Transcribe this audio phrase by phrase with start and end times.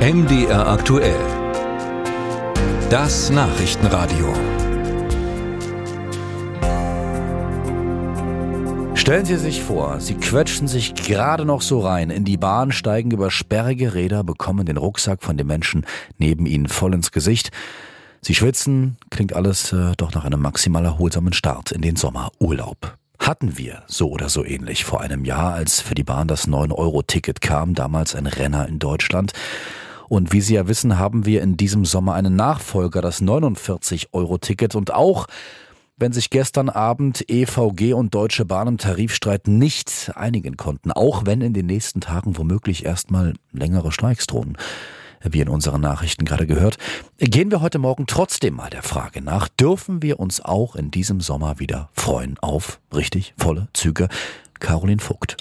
[0.00, 1.20] MDR aktuell.
[2.88, 4.32] Das Nachrichtenradio.
[8.94, 13.10] Stellen Sie sich vor, Sie quetschen sich gerade noch so rein in die Bahn, steigen
[13.10, 15.84] über sperrige Räder, bekommen den Rucksack von dem Menschen
[16.16, 17.50] neben Ihnen voll ins Gesicht.
[18.22, 22.96] Sie schwitzen, klingt alles äh, doch nach einem maximal erholsamen Start in den Sommerurlaub.
[23.18, 27.42] Hatten wir so oder so ähnlich vor einem Jahr, als für die Bahn das 9-Euro-Ticket
[27.42, 29.34] kam, damals ein Renner in Deutschland.
[30.10, 34.74] Und wie Sie ja wissen, haben wir in diesem Sommer einen Nachfolger, das 49-Euro-Ticket.
[34.74, 35.28] Und auch
[35.98, 41.42] wenn sich gestern Abend EVG und Deutsche Bahn im Tarifstreit nicht einigen konnten, auch wenn
[41.42, 44.58] in den nächsten Tagen womöglich erstmal längere Streiks drohen
[45.22, 46.78] wie in unseren Nachrichten gerade gehört,
[47.18, 51.20] gehen wir heute Morgen trotzdem mal der Frage nach, dürfen wir uns auch in diesem
[51.20, 54.08] Sommer wieder freuen auf richtig volle Züge?
[54.58, 55.36] Caroline Vogt.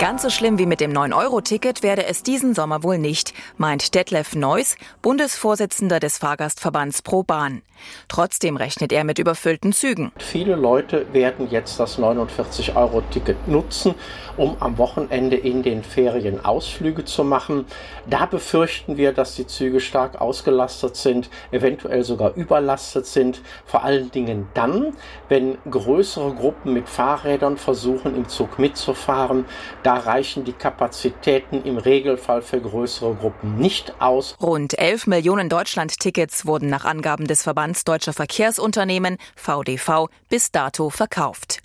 [0.00, 4.34] Ganz so schlimm wie mit dem 9-Euro-Ticket werde es diesen Sommer wohl nicht, meint Detlef
[4.34, 7.62] Neuss, Bundesvorsitzender des Fahrgastverbands Pro Bahn.
[8.08, 10.12] Trotzdem rechnet er mit überfüllten Zügen.
[10.18, 13.94] Viele Leute werden jetzt das 49-Euro-Ticket nutzen,
[14.36, 17.66] um am Wochenende in den Ferien Ausflüge zu machen.
[18.08, 23.40] Da befürchten wir, dass die Züge stark ausgelastet sind, eventuell sogar überlastet sind.
[23.64, 24.94] Vor allen Dingen dann,
[25.28, 29.44] wenn größere Gruppen mit Fahrrädern versuchen, im Zug mitzufahren.
[29.84, 34.34] Da reichen die Kapazitäten im Regelfall für größere Gruppen nicht aus.
[34.40, 41.60] Rund 11 Millionen Deutschland-Tickets wurden nach Angaben des Verbands Deutscher Verkehrsunternehmen VDV bis dato verkauft.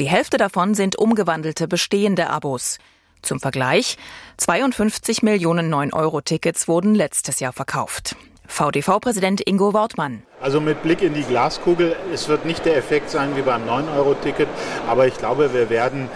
[0.00, 2.78] Die Hälfte davon sind umgewandelte bestehende Abos.
[3.20, 3.98] Zum Vergleich,
[4.38, 8.16] 52 Millionen 9-Euro-Tickets wurden letztes Jahr verkauft.
[8.46, 10.22] VDV-Präsident Ingo Wortmann.
[10.40, 14.48] Also mit Blick in die Glaskugel, es wird nicht der Effekt sein wie beim 9-Euro-Ticket,
[14.88, 16.08] aber ich glaube, wir werden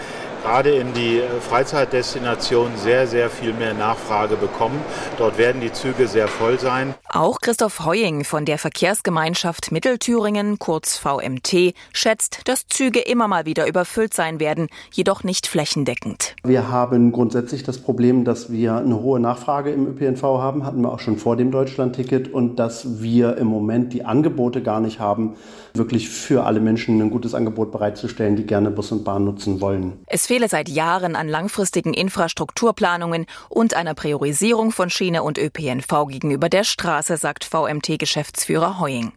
[0.43, 4.79] gerade in die äh, Freizeitdestinationen sehr, sehr viel mehr Nachfrage bekommen.
[5.17, 6.93] Dort werden die Züge sehr voll sein.
[7.09, 13.67] Auch Christoph Heuing von der Verkehrsgemeinschaft Mittelthüringen, kurz VMT, schätzt, dass Züge immer mal wieder
[13.67, 16.35] überfüllt sein werden, jedoch nicht flächendeckend.
[16.43, 20.91] Wir haben grundsätzlich das Problem, dass wir eine hohe Nachfrage im ÖPNV haben, hatten wir
[20.91, 25.35] auch schon vor dem Deutschlandticket und dass wir im Moment die Angebote gar nicht haben,
[25.73, 29.93] wirklich für alle Menschen ein gutes Angebot bereitzustellen, die gerne Bus und Bahn nutzen wollen.
[30.07, 36.49] Es fehle seit Jahren an langfristigen Infrastrukturplanungen und einer Priorisierung von Schiene und ÖPNV gegenüber
[36.49, 39.11] der Straße, sagt VMT-Geschäftsführer Heuing.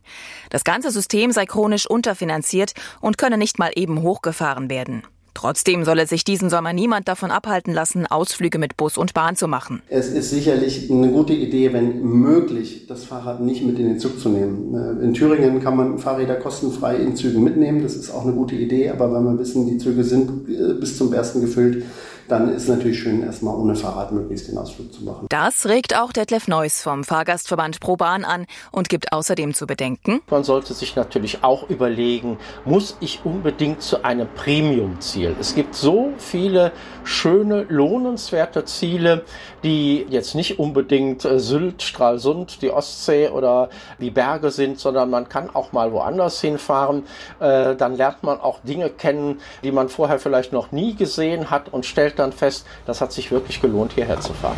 [0.50, 5.05] Das ganze System sei chronisch unterfinanziert und könne nicht mal eben hochgefahren werden.
[5.37, 9.49] Trotzdem solle sich diesen Sommer niemand davon abhalten lassen, Ausflüge mit Bus und Bahn zu
[9.49, 9.83] machen.
[9.91, 14.19] Es ist sicherlich eine gute Idee, wenn möglich, das Fahrrad nicht mit in den Zug
[14.19, 14.75] zu nehmen.
[14.75, 17.83] Äh, in Thüringen kann man Fahrräder kostenfrei in Zügen mitnehmen.
[17.83, 18.89] Das ist auch eine gute Idee.
[18.89, 21.85] Aber wenn wir wissen, die Züge sind äh, bis zum ersten gefüllt,
[22.28, 25.26] dann ist es natürlich schön, erstmal ohne Fahrrad möglichst den Ausflug zu machen.
[25.28, 30.20] Das regt auch Detlef Neuss vom Fahrgastverband Pro Bahn an und gibt außerdem zu bedenken.
[30.31, 35.37] Man sollte sich natürlich auch überlegen, muss ich unbedingt zu einem Premium-Ziel?
[35.41, 36.72] Es gibt so viele
[37.04, 39.25] schöne, lohnenswerte Ziele,
[39.62, 43.70] die jetzt nicht unbedingt äh, Sylt, Stralsund, die Ostsee oder
[44.00, 47.04] die Berge sind, sondern man kann auch mal woanders hinfahren.
[47.41, 51.72] Äh, dann lernt man auch Dinge kennen, die man vorher vielleicht noch nie gesehen hat
[51.72, 54.56] und stellt dann fest, das hat sich wirklich gelohnt, hierher zu fahren.